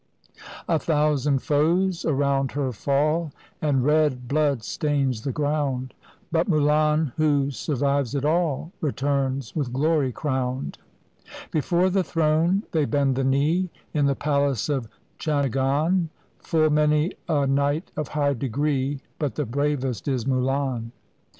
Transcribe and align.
A 0.67 0.79
thousand 0.79 1.43
foes 1.43 2.05
around 2.05 2.53
her 2.53 2.71
fall, 2.71 3.31
And 3.61 3.83
red 3.85 4.27
blood 4.27 4.63
stains 4.63 5.21
the 5.21 5.31
ground; 5.31 5.93
But 6.31 6.49
Mulan, 6.49 7.11
who 7.17 7.51
survives 7.51 8.15
it 8.15 8.25
all. 8.25 8.71
Returns 8.81 9.55
with 9.55 9.71
glory 9.71 10.11
crowned. 10.11 10.79
Before 11.51 11.91
the 11.91 12.03
throne 12.03 12.63
they 12.71 12.85
bend 12.85 13.15
the 13.15 13.23
knee 13.23 13.69
In 13.93 14.07
the 14.07 14.15
palace 14.15 14.69
of 14.69 14.87
Changan, 15.19 16.09
Full 16.39 16.71
many 16.71 17.11
a 17.29 17.45
knight 17.45 17.91
of 17.95 18.07
high 18.07 18.33
degree. 18.33 19.01
But 19.19 19.35
the 19.35 19.45
bravest 19.45 20.07
is 20.07 20.25
Mulan. 20.25 20.93